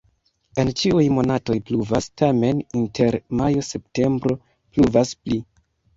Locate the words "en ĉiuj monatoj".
0.61-1.57